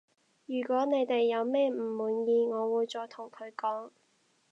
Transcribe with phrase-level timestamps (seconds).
[0.47, 3.91] 如果你哋有咩唔滿意我會再同佢講